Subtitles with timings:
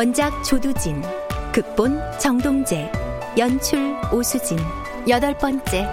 [0.00, 1.02] 원작 조두진,
[1.52, 2.90] 극본 정동재,
[3.36, 4.58] 연출 오수진,
[5.06, 5.86] 여덟 번째.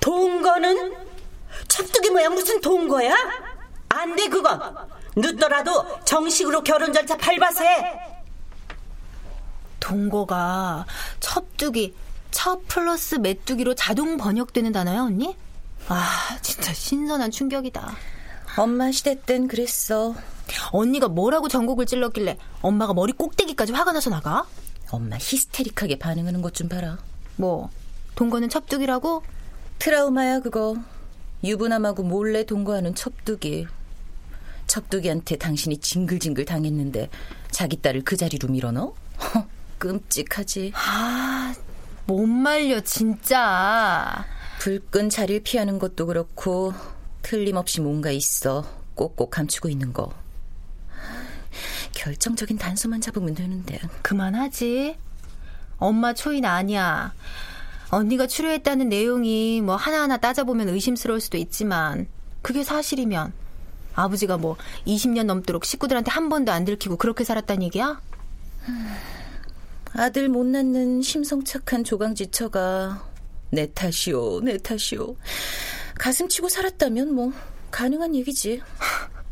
[0.00, 0.94] 동거는?
[1.66, 3.14] 첩두기 뭐야 무슨 동거야?
[3.88, 4.60] 안 돼 그건
[5.16, 8.15] 늦더라도 정식으로 결혼 절차 밟아서 해
[9.86, 10.84] 동거가
[11.20, 11.94] 첩두기,
[12.32, 15.36] 첩 플러스 메뚜기로 자동 번역되는 단어야, 언니?
[15.86, 17.94] 아, 진짜 신선한 충격이다.
[18.58, 20.16] 엄마 시대 땐 그랬어.
[20.72, 24.44] 언니가 뭐라고 전곡을 찔렀길래 엄마가 머리 꼭대기까지 화가 나서 나가?
[24.90, 26.98] 엄마 히스테릭하게 반응하는 것 좀 봐라.
[27.36, 27.70] 뭐,
[28.16, 29.22] 동거는 첩두기라고?
[29.78, 30.76] 트라우마야, 그거.
[31.44, 33.68] 유부남하고 몰래 동거하는 첩두기.
[34.66, 37.08] 첩두기한테 당신이 징글징글 당했는데
[37.52, 38.94] 자기 딸을 그 자리로 밀어넣어?
[39.86, 40.72] 끔찍하지.
[40.74, 41.54] 아,
[42.06, 44.24] 못 말려, 진짜.
[44.58, 46.72] 불 끈 자리를 피하는 것도 그렇고,
[47.22, 48.66] 틀림없이 뭔가 있어.
[48.94, 50.12] 꼭꼭 감추고 있는 거.
[51.92, 53.78] 결정적인 단서만 잡으면 되는데.
[54.02, 54.96] 그만하지.
[55.78, 57.12] 엄마 초인 아니야.
[57.90, 62.06] 언니가 추려했다는 내용이 뭐 하나하나 따져보면 의심스러울 수도 있지만,
[62.42, 63.32] 그게 사실이면,
[63.94, 68.00] 아버지가 뭐 20년 넘도록 식구들한테 한 번도 안 들키고 그렇게 살았단 얘기야?
[69.98, 73.02] 아들 못 낳는 심성착한 조강지처가
[73.50, 75.16] 내 탓이오, 내 탓이오.
[75.94, 77.32] 가슴 치고 살았다면 뭐
[77.70, 78.60] 가능한 얘기지.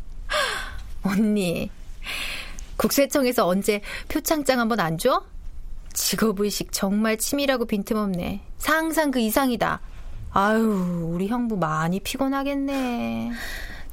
[1.03, 1.69] 언니,
[2.77, 5.23] 국세청에서 언제 표창장 한번 안 줘?
[5.93, 8.41] 직업의식 정말 치밀하고 빈틈없네.
[8.57, 9.79] 상상 그 이상이다.
[10.31, 13.31] 아유, 우리 형부 많이 피곤하겠네.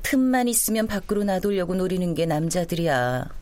[0.03, 3.42] 틈만 있으면 밖으로 나돌려고 노리는 게 남자들이야.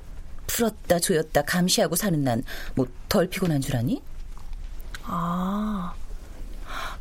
[0.55, 2.43] 풀었다 조였다 감시하고 사는 난
[2.77, 4.01] 뭐 덜 피곤한 줄 아니?
[5.05, 5.93] 아,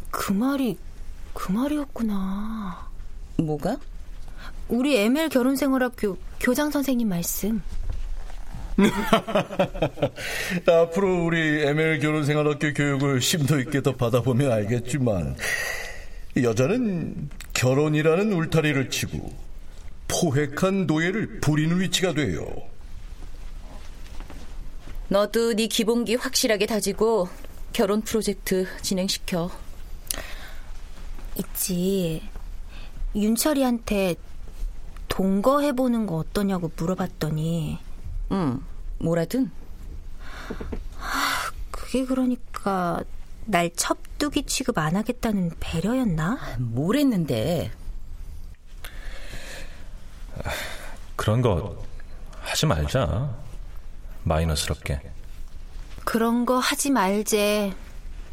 [0.10, 0.78] 그 말이
[1.34, 2.88] 그 말이었구나.
[3.38, 3.78] 뭐가?
[4.70, 7.62] 우리 ML 결혼생활학교 교장 선생님 말씀.
[10.68, 15.36] 앞으로 우리 ML 결혼생활학교 교육을 심도 있게 더 받아보면 알겠지만
[16.42, 19.34] 여자는 결혼이라는 울타리를 치고
[20.08, 22.46] 포획한 노예를 부리는 위치가 돼요.
[25.10, 27.30] 너도 네 기본기 확실하게 다지고
[27.74, 29.50] 결혼 프로젝트 진행시켜.
[31.36, 32.22] 있지.
[33.16, 34.16] 윤철이한테
[35.08, 37.80] 동거 해보는 거 어떠냐고 물어봤더니
[38.32, 38.64] 응,
[39.00, 39.50] 뭐라든
[40.96, 43.04] 하, 그게 그러니까
[43.46, 46.38] 날 첩두기 취급 안 하겠다는 배려였나?
[46.60, 47.72] 뭘 했는데
[51.16, 51.84] 그런 거
[52.42, 53.49] 하지 말자.
[54.30, 55.02] 마이너스럽게.
[56.06, 57.74] 그런 거 하지 말제.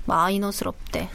[0.05, 1.11] 마이너스럽대.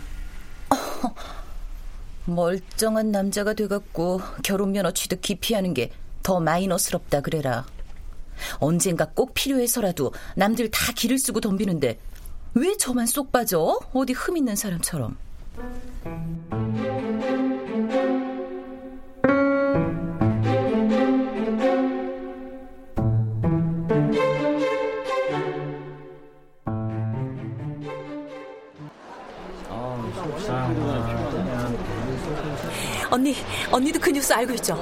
[2.25, 5.91] 멀쩡한 남자가 돼갖고 결혼 면허 취득 기피하는 게
[6.23, 7.65] 더 마이너스럽다 그래라.
[8.59, 11.99] 언젠가 꼭 필요해서라도 남들 다 길을 쓰고 덤비는데
[12.55, 13.79] 왜 저만 쏙 빠져?
[13.93, 15.17] 어디 흠 있는 사람처럼.
[33.31, 33.35] 언니,
[33.71, 34.73] 언니도 그 뉴스 알고 있죠?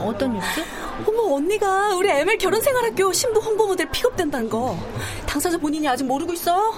[0.00, 0.62] 어떤 뉴스?
[1.06, 4.78] 어머, 언니가 우리 ML 결혼생활학교 신부 홍보 모델 픽업된다는 거.
[5.26, 6.74] 당사자 본인이 아직 모르고 있어요?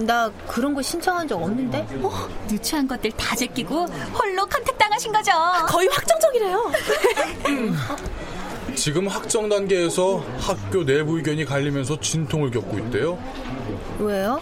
[0.00, 1.86] 나 그런 거 신청한 적 없는데?
[2.02, 5.32] 어, 누추한 것들 다 제끼고 홀로 contact 당하신 거죠?
[5.66, 6.72] 거의 확정적이래요.
[8.74, 13.18] 지금 확정 단계에서 학교 내부 의견이 갈리면서 진통을 겪고 있대요.
[13.98, 14.40] 왜요?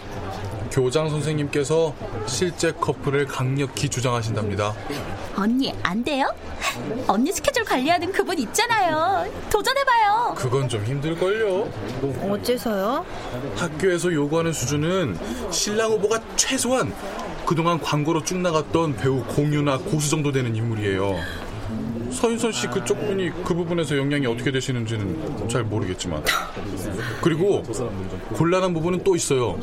[0.73, 1.93] 교장 선생님께서
[2.25, 4.73] 실제 커플을 강력히 주장하신답니다.
[5.35, 6.33] 언니 안 돼요?
[7.05, 9.31] 언니 스케줄 관리하는 그분 있잖아요.
[9.51, 10.33] 도전해봐요.
[10.35, 11.69] 그건 좀 힘들걸요.
[12.27, 13.05] 어째서요?
[13.55, 15.15] 학교에서 요구하는 수준은
[15.51, 16.91] 신랑 후보가 최소한
[17.45, 21.19] 그동안 광고로 쭉 나갔던 배우 공유나 고수 정도 되는 인물이에요.
[22.13, 26.23] 서인선 씨 그쪽 분이 그 부분에서 영향이 어떻게 되시는지는 잘 모르겠지만
[27.21, 27.63] 그리고
[28.33, 29.59] 곤란한 부분은 또 있어요.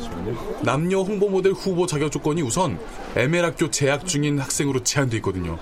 [0.62, 2.78] 남녀 홍보 모델 후보 자격 조건이 우선
[3.16, 5.58] ML 학교 재학 중인 학생으로 제한돼 있거든요.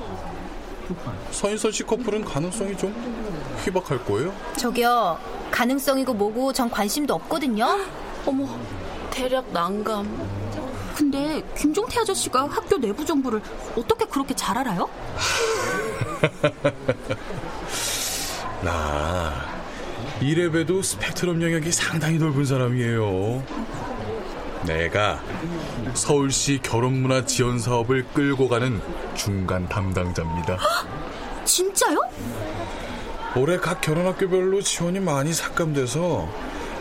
[1.30, 2.94] 서인선 씨 커플은 가능성이 좀
[3.64, 4.32] 희박할 거예요.
[4.56, 5.18] 저기요,
[5.50, 7.66] 가능성이고 뭐고 전 관심도 없거든요.
[8.24, 8.48] 어머,
[9.10, 10.08] 대략 난감.
[10.96, 13.40] 근데 김종태 아저씨가 학교 내부 정보를
[13.76, 14.88] 어떻게 그렇게 잘 알아요?
[18.62, 19.32] 나
[20.20, 23.42] 이래봬도 스펙트럼 영역이 상당히 넓은 사람이에요.
[24.66, 25.22] 내가
[25.94, 28.80] 서울시 결혼문화 지원 사업을 끌고 가는
[29.14, 30.58] 중간 담당자입니다.
[31.44, 31.98] 진짜요?
[33.36, 36.28] 올해 각 결혼학교별로 지원이 많이 삭감돼서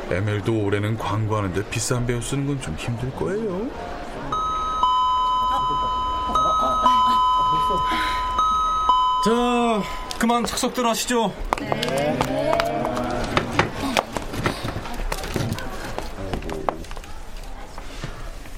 [0.10, 3.70] ML도 올해는 광고하는데 비싼 배우 쓰는 건 좀 힘들 거예요.
[9.26, 9.84] 자,
[10.20, 11.34] 그만 착석들 하시죠.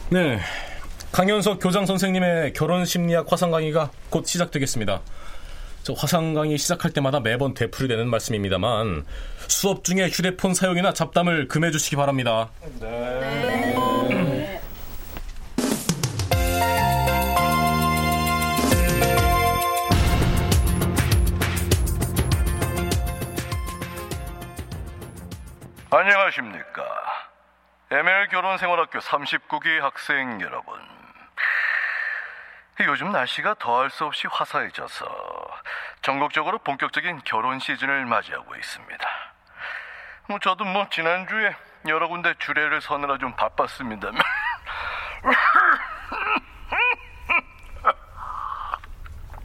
[0.10, 0.40] 네.
[1.12, 5.02] 강현석 교장 선생님의 결혼 심리학 화상 강의가 곧 시작되겠습니다.
[5.84, 9.06] 저 화상 강의 시작할 때마다 매번 되풀이 되는 말씀입니다만
[9.48, 12.50] 수업 중에 휴대폰 사용이나 잡담을 금해 주시기 바랍니다.
[25.92, 26.84] 안녕하십니까.
[27.90, 30.80] ML 결혼생활학교 39기 학생 여러분.
[32.82, 35.08] 요즘 날씨가 더할 수 없이 화사해져서
[36.04, 39.08] 전국적으로 본격적인 결혼 시즌을 맞이하고 있습니다.
[40.28, 41.56] 뭐 저도 뭐 지난주에
[41.88, 44.22] 여러 군데 주례를 서느라 좀 바빴습니다만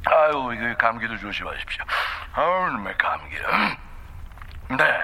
[0.07, 1.85] 아유 감기도 조심하십시오.
[2.35, 3.47] 아유 놈의 감기를.
[4.77, 5.04] 네.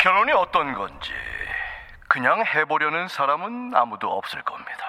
[0.00, 1.12] 결혼이 어떤 건지
[2.08, 4.86] 그냥 해보려는 사람은 아무도 없을 겁니다.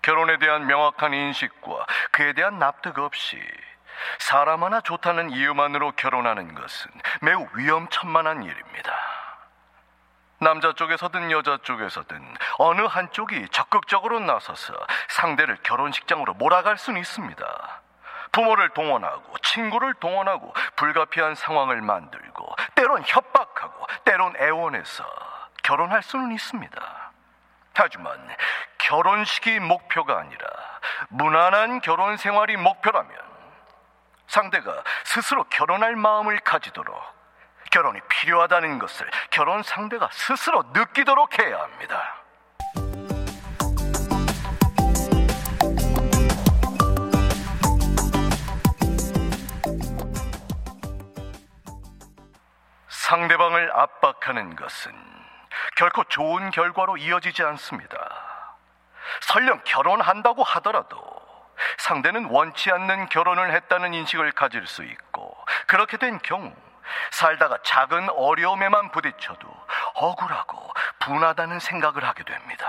[0.00, 3.36] 결혼에 대한 명확한 인식과 그에 대한 납득 없이
[4.20, 6.90] 사람 하나 좋다는 이유만으로 결혼하는 것은
[7.20, 8.96] 매우 위험천만한 일입니다.
[10.38, 12.22] 남자 쪽에서든 여자 쪽에서든
[12.58, 14.72] 어느 한쪽이 적극적으로 나서서
[15.08, 17.82] 상대를 결혼식장으로 몰아갈 수는 있습니다.
[18.34, 23.33] 부모를 동원하고 친구를 동원하고 불가피한 상황을 만들고 때론 협박하고
[24.04, 25.04] 때론 애원해서
[25.62, 27.12] 결혼할 수는 있습니다.
[27.74, 28.36] 하지만
[28.78, 30.46] 결혼식이 목표가 아니라
[31.08, 33.18] 무난한 결혼 생활이 목표라면
[34.26, 36.96] 상대가 스스로 결혼할 마음을 가지도록
[37.70, 42.23] 결혼이 필요하다는 것을 결혼 상대가 스스로 느끼도록 해야 합니다.
[53.14, 54.92] 상대방을 압박하는 것은
[55.76, 57.96] 결코 좋은 결과로 이어지지 않습니다.
[59.20, 60.98] 설령 결혼한다고 하더라도
[61.78, 65.36] 상대는 원치 않는 결혼을 했다는 인식을 가질 수 있고
[65.68, 66.52] 그렇게 된 경우
[67.12, 69.46] 살다가 작은 어려움에만 부딪혀도
[69.94, 72.68] 억울하고 분하다는 생각을 하게 됩니다.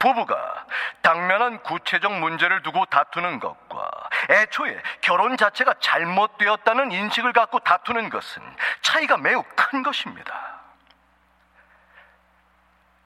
[0.00, 0.66] 부부가
[1.02, 3.88] 당면한 구체적 문제를 두고 다투는 것과
[4.28, 8.42] 애초에 결혼 자체가 잘못되었다는 인식을 갖고 다투는 것은
[8.82, 10.56] 차이가 매우 큰 것입니다.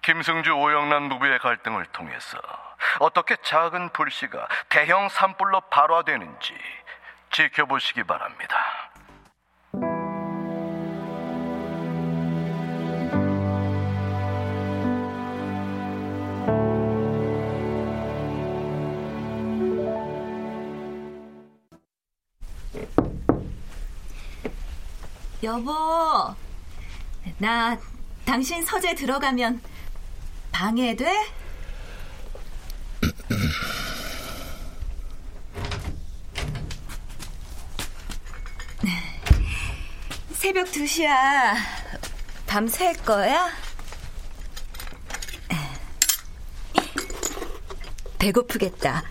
[0.03, 2.39] 김승주 오영란 부부의 갈등을 통해서
[3.01, 6.59] 어떻게 작은 불씨가 대형 산불로 발화되는지
[7.31, 8.80] 지켜보시기 바랍니다.
[25.43, 26.35] 여보,
[27.39, 27.79] 나
[28.25, 29.61] 당신 서재 들어가면
[30.53, 31.13] 방해돼?
[40.33, 41.55] 새벽 2시야.
[42.47, 43.51] 밤샐 거야?
[48.19, 49.03] 배고프겠다.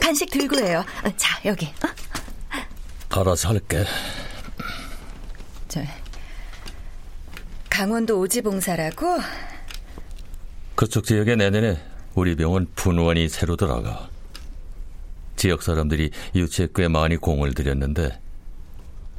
[0.00, 0.84] 간식 들고 해요.
[1.16, 1.72] 자, 여기.
[3.10, 3.84] 알아서 할게.
[5.76, 5.82] 저,
[7.68, 9.18] 강원도 오지봉사라고?
[10.74, 11.78] 그쪽 지역에 내년에
[12.14, 14.08] 우리 병원 분원이 새로 들어가.
[15.36, 18.18] 지역 사람들이 유치에 꽤 많이 공을 들였는데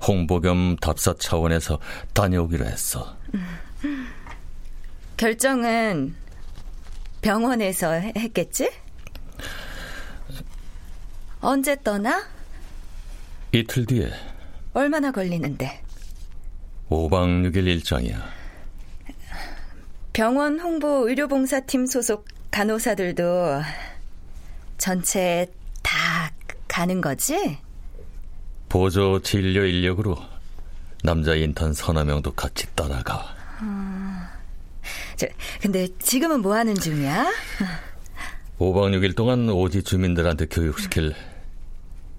[0.02, 1.78] 홍보 겸 답사 차원에서
[2.16, 3.16] 다녀오기로 했어.
[5.16, 6.16] 결정은
[7.22, 8.72] 병원에서 했겠지?
[11.40, 12.26] 언제 떠나?
[13.52, 14.10] 이틀 뒤에
[14.74, 15.84] 얼마나 걸리는데?
[16.90, 18.24] 5박 6일 일정이야.
[20.14, 23.62] 병원 홍보 의료봉사팀 소속 간호사들도
[24.78, 25.46] 전체
[25.84, 26.32] 다
[26.68, 27.58] 가는 거지?
[28.70, 30.18] 보조 진료 인력으로
[31.04, 33.36] 남자 인턴 서너 명도 같이 따라가.
[33.62, 34.38] 어...
[35.18, 35.28] 저,
[35.62, 37.26] 근데 지금은 뭐 하는 중이야?
[38.60, 41.14] 5박 6일 동안 오지 주민들한테 교육시킬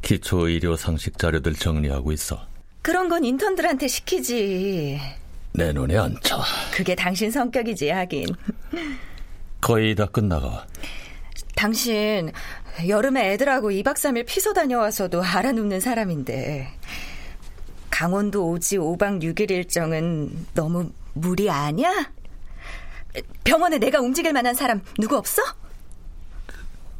[0.02, 2.46] 기초 의료 상식 자료들 정리하고 있어.
[2.88, 4.98] 그런 건 인턴들한테 시키지.
[5.52, 6.40] 내 눈에 안 차.
[6.72, 8.28] 그게 당신 성격이지, 하긴.
[9.60, 10.66] 거의 다 끝나가.
[11.54, 12.32] 당신
[12.86, 16.66] 여름에 애들하고 2박 3일 피서 다녀와서도 알아눕는 사람인데
[17.90, 22.10] 강원도 오지 5박 6일 일정은 너무 무리 아니야?
[23.44, 25.42] 병원에 내가 움직일 만한 사람 누구 없어?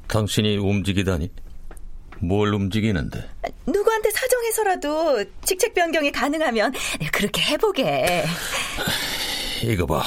[0.06, 1.30] 당신이 움직이다니?
[2.20, 3.28] 뭘 움직이는데?
[3.66, 6.72] 누구한테 사정해서라도 직책 변경이 가능하면
[7.12, 8.24] 그렇게 해보게.
[9.62, 10.02] 이거 봐.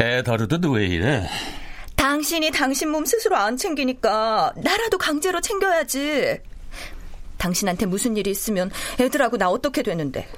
[0.00, 1.28] 애 다루듯 왜 이래?
[1.96, 6.38] 당신이 당신 몸 스스로 안 챙기니까 나라도 강제로 챙겨야지.
[7.38, 10.28] 당신한테 무슨 일이 있으면 애들하고 나 어떻게 되는데?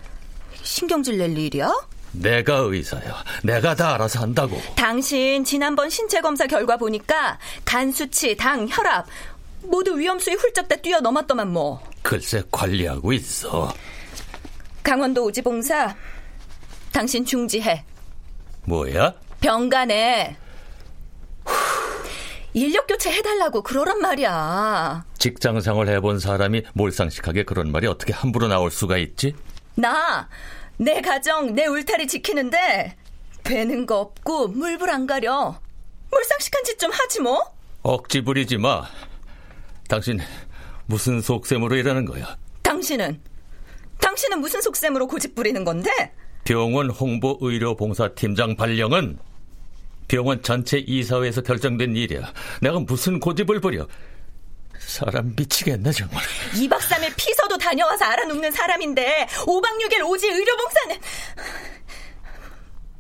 [0.63, 1.71] 신경질 낼 일이야?
[2.13, 3.25] 내가 의사야.
[3.43, 4.61] 내가 다 알아서 한다고.
[4.75, 9.07] 당신 지난번 신체 검사 결과 보니까 간 수치, 당, 혈압
[9.69, 11.83] 모두 위험수위 훌쩍 다 뛰어넘었더만 뭐.
[12.03, 13.73] 글쎄 관리하고 있어.
[14.83, 15.95] 강원도 오지봉사
[16.93, 17.85] 당신 중지해.
[18.65, 19.15] 뭐야?
[19.41, 20.37] 병간에
[22.55, 25.05] 인력 교체 해달라고 그러란 말이야.
[25.19, 29.35] 직장 생활 해본 사람이 몰상식하게 그런 말이 어떻게 함부로 나올 수가 있지?
[29.75, 30.29] 나,
[30.79, 32.97] 내 가정, 내 울타리 지키는데
[33.43, 35.61] 되는 거 없고 물불 안 가려.
[36.11, 37.45] 몰상식한 짓 좀 하지 뭐.
[37.83, 38.85] 억지 부리지 마.
[39.89, 40.19] 당신
[40.87, 42.37] 무슨 속셈으로 일하는 거야?
[42.63, 43.21] 당신은?
[44.01, 45.91] 당신은 무슨 속셈으로 고집 부리는 건데?
[46.45, 49.19] 병원 홍보 의료 봉사 팀장 발령은
[50.09, 52.33] 병원 전체 이사회에서 결정된 일이야.
[52.61, 53.87] 내가 무슨 고집을 부려?
[54.79, 56.23] 사람 미치겠네 정말.
[56.53, 61.01] 2박 3일 피서도 다녀와서 알아눕는 사람인데 5박 6일 오지 의료 봉사는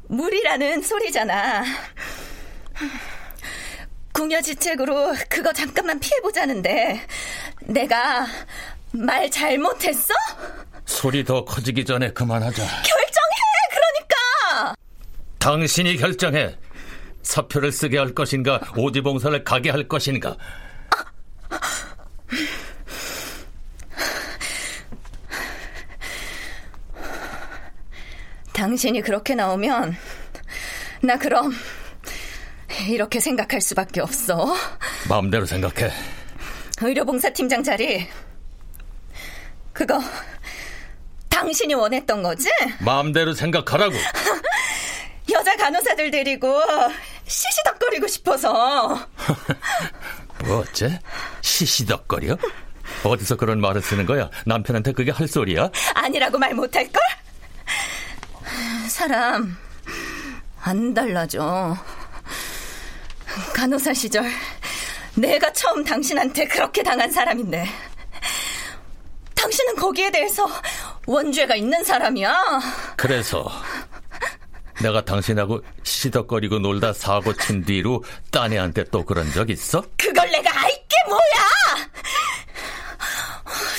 [0.09, 1.65] 무리라는 소리잖아.
[4.17, 7.01] 궁여지책으로 그거 잠깐만 피해보자는데
[7.67, 8.27] 내가
[8.93, 10.15] 말 잘못했어?
[10.87, 12.63] 소리 더 커지기 전에 그만하자.
[12.63, 13.37] 결정해
[13.71, 14.75] 그러니까.
[15.39, 16.57] 당신이 결정해.
[17.23, 20.35] 사표를 쓰게 할 것인가 오지 봉사를 가게 할 것인가.
[28.55, 29.95] 당신이 그렇게 나오면
[31.03, 31.53] 나 그럼
[32.89, 34.55] 이렇게 생각할 수밖에 없어.
[35.09, 35.91] 마음대로 생각해.
[36.81, 38.07] 의료봉사팀장 자리
[39.73, 40.01] 그거
[41.29, 42.49] 당신이 원했던 거지?
[42.81, 43.95] 마음대로 생각하라고.
[45.33, 46.61] 여자 간호사들 데리고
[47.27, 49.09] 시시덕거리고 싶어서.
[50.45, 51.01] 뭐 어째?
[51.41, 52.37] 시시덕거려?
[53.05, 54.31] 어디서 그런 말을 쓰는 거야?
[54.47, 55.71] 남편한테 그게 할 소리야?
[55.95, 57.03] 아니라고 말 못할 걸?
[58.89, 59.57] 사람
[60.63, 61.77] 안 달라져.
[63.55, 64.25] 간호사 시절
[65.15, 67.67] 내가 처음 당신한테 그렇게 당한 사람인데
[69.35, 70.49] 당신은 거기에 대해서
[71.07, 72.35] 원죄가 있는 사람이야.
[72.97, 73.49] 그래서
[74.83, 79.83] 내가 당신하고 시덕거리고 놀다 사고 친 뒤로 딴애한테 또 그런 적 있어?
[79.97, 81.89] 그걸 내가 알게 뭐야!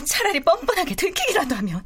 [0.05, 1.83] 차라리 뻔뻔하게 들키기라도 하면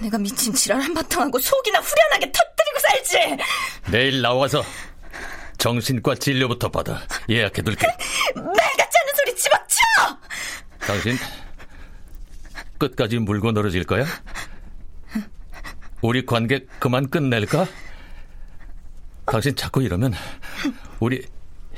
[0.00, 3.36] 내가 미친 지랄 한바탕 하고 속이나 후련하게 터뜨리고 살지!
[3.90, 4.64] 내일 나와서
[5.60, 7.86] 정신과 진료부터 받아 예약해둘게.
[8.34, 9.76] 말 같지 않은 소리 집어쳐!
[10.80, 11.16] 당신
[12.78, 14.06] 끝까지 물고 늘어질 거야?
[16.00, 17.66] 우리 관계 그만 끝낼까?
[19.26, 20.14] 당신 자꾸 이러면
[20.98, 21.26] 우리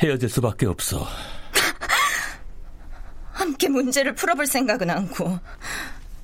[0.01, 1.07] 헤어질 수밖에 없어.
[3.33, 5.41] 함께 문제를 풀어볼 생각은 않고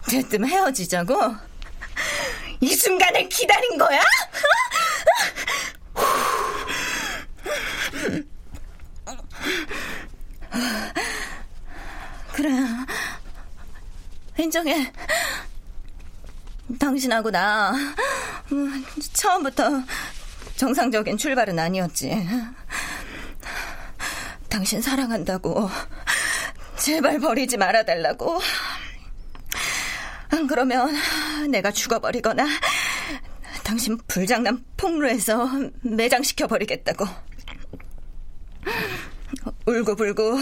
[0.09, 1.35] 대뜸 헤어지자고?
[2.61, 4.00] 이 순간을 기다린 거야?
[12.38, 12.52] 그래.
[14.38, 14.92] 인정해.
[16.78, 17.73] 당신하고 나
[18.52, 19.83] 음, 처음부터
[20.54, 22.28] 정상적인 출발은 아니었지.
[24.49, 25.68] 당신 사랑한다고
[26.76, 28.38] 제발 버리지 말아달라고.
[30.30, 30.95] 안 그러면
[31.50, 32.47] 내가 죽어버리거나
[33.64, 35.49] 당신 불장난 폭로해서
[35.83, 37.04] 매장시켜버리겠다고.
[39.66, 40.38] 울고불고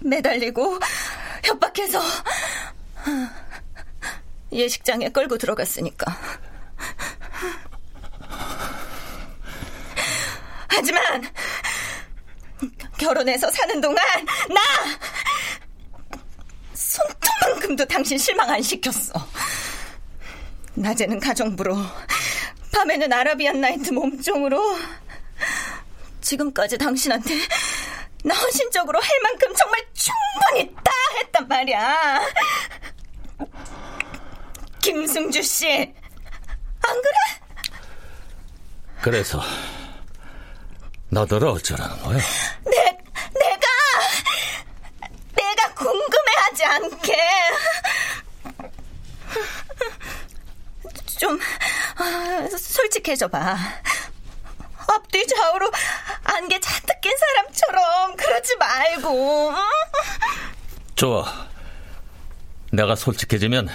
[0.00, 0.78] 매달리고
[1.46, 2.00] 협박해서
[4.52, 6.06] 예식장에 끌고 들어갔으니까.
[10.68, 11.22] 하지만
[12.98, 14.04] 결혼해서 사는 동안
[14.48, 14.60] 나
[16.74, 19.12] 손톱만큼도 당신 실망 안 시켰어.
[20.74, 21.76] 낮에는 가정부로,
[22.72, 24.76] 밤에는 아라비안 나이트 몸종으로.
[26.20, 27.34] 지금까지 당신한테
[28.24, 30.85] 나 헌신적으로 할 만큼 정말 충분히 다
[31.18, 32.20] 했단 말이야.
[34.82, 35.68] 김승주 씨,
[36.86, 37.16] 안 그래?
[39.02, 39.40] 그래서
[41.10, 42.18] 너더러 어쩌라는 거야?
[42.64, 42.98] 내,
[43.38, 43.66] 내가
[45.34, 47.16] 내가 궁금해하지 않게
[51.18, 51.38] 좀
[51.96, 53.56] 아, 솔직해져 봐.
[54.88, 55.70] 앞뒤 좌우로
[56.24, 59.52] 안개 잔뜩 낀 사람처럼 그러지 말고.
[60.96, 61.46] 좋아.
[62.72, 63.68] 내가 솔직해지면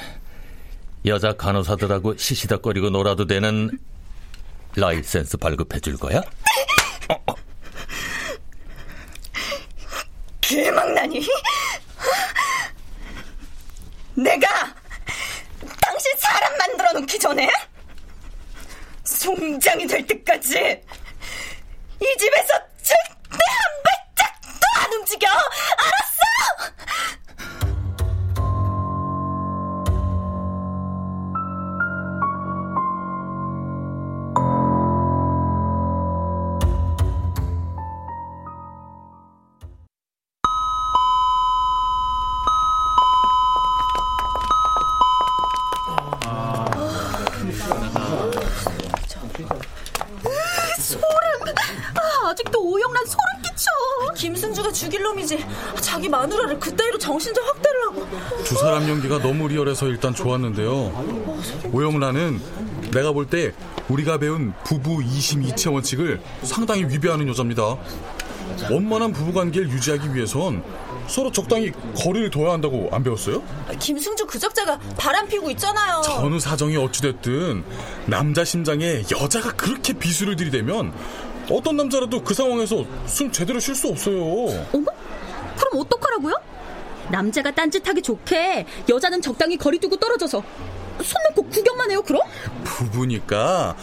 [1.05, 3.69] 여자 간호사들하고 시시덕거리고 놀아도 되는
[4.75, 6.21] 라이센스 발급해 줄 거야?
[10.41, 11.25] 개망나니?
[14.15, 14.47] 내가
[15.79, 17.49] 당신 사람 만들어 놓기 전에
[19.03, 20.57] 송장이 될 때까지
[22.01, 22.50] 이 집에서
[59.61, 61.69] 리얼해서 일단 좋았는데요.
[61.71, 62.39] 오영란은
[62.91, 63.51] 내가 볼 때
[63.87, 67.77] 우리가 배운 부부 이심 이체 원칙을 상당히 위배하는 여자입니다.
[68.69, 70.63] 원만한 부부관계를 유지하기 위해선
[71.07, 73.41] 서로 적당히 거리를 둬야 한다고 안 배웠어요?
[73.79, 76.01] 김승주 그 적자가 바람 피우고 있잖아요.
[76.03, 77.63] 전후 사정이 어찌됐든
[78.07, 80.93] 남자 심장에 여자가 그렇게 비수를 들이대면
[81.49, 84.17] 어떤 남자라도 그 상황에서 숨 제대로 쉴 수 없어요.
[84.73, 84.85] 어머?
[85.57, 86.35] 그럼 어떡하라고요?
[87.11, 90.41] 남자가 딴짓하기 좋게 여자는 적당히 거리 두고 떨어져서
[91.01, 92.21] 손 놓고 구경만 해요 그럼?
[92.63, 93.75] 부부니까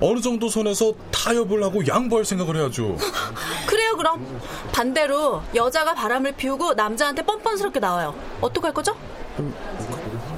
[0.00, 2.96] 어느 정도 선에서 타협을 하고 양보할 생각을 해야죠.
[3.68, 4.40] 그래요 그럼
[4.72, 8.14] 반대로 여자가 바람을 피우고 남자한테 뻔뻔스럽게 나와요.
[8.40, 8.96] 어떡할 거죠?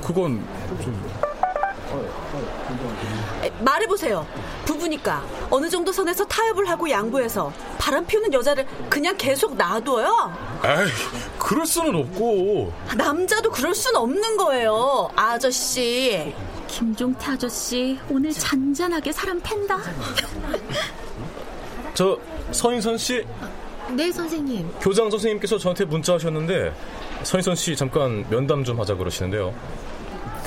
[0.02, 0.44] 그건
[0.82, 1.10] 좀...
[3.42, 4.26] 에, 말해보세요.
[4.64, 10.32] 부부니까 어느 정도 선에서 타협을 하고 양보해서 바람 피우는 여자를 그냥 계속 놔둬요?
[10.64, 10.90] 에이,
[11.38, 12.72] 그럴 수는 없고.
[12.96, 15.10] 남자도 그럴 수는 없는 거예요.
[15.14, 16.34] 아저씨.
[16.66, 19.78] 김종태 아저씨 오늘 잔잔하게 사람 팬다.
[21.94, 22.18] 저
[22.50, 23.24] 서인선 씨.
[23.90, 24.74] 네 선생님.
[24.80, 26.74] 교장 선생님께서 저한테 문자하셨는데
[27.22, 29.54] 서인선 씨 잠깐 면담 좀 하자 그러시는데요.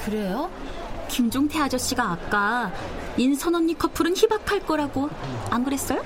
[0.04, 0.50] 그래요?
[1.08, 2.72] 김종태 아저씨가 아까
[3.18, 5.10] 인선 언니 커플은 희박할 거라고
[5.50, 6.04] 안 그랬어요?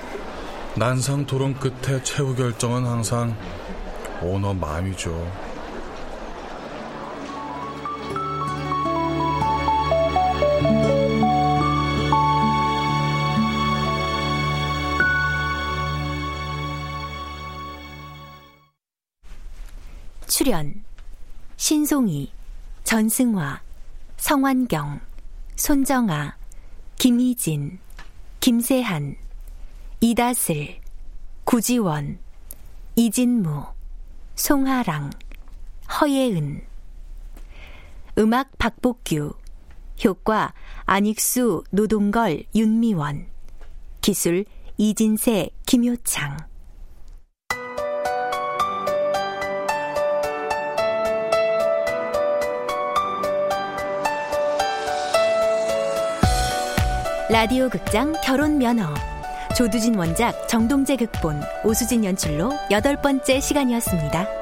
[0.74, 3.36] 난상 토론 끝에 최후 결정은 항상
[4.22, 5.52] 오너 마음이죠.
[20.26, 20.82] 출연
[21.56, 22.32] 신송이,
[22.84, 23.60] 전승화,
[24.16, 25.00] 성환경,
[25.54, 26.34] 손정아,
[27.02, 27.80] 김희진,
[28.38, 29.16] 김세한,
[30.00, 30.78] 이다슬,
[31.42, 32.20] 구지원,
[32.94, 33.66] 이진무,
[34.36, 35.10] 송하랑,
[36.00, 36.64] 허예은
[38.18, 39.34] 음악 박복규
[40.04, 43.26] 효과 안익수, 노동걸, 윤미원.
[44.00, 44.44] 기술
[44.76, 46.51] 이진세, 김효창.
[57.30, 58.92] 라디오 극장 결혼 면허.
[59.56, 64.41] 조두진 원작, 정동재 극본, 오수진 연출로 여덟 번째 시간이었습니다.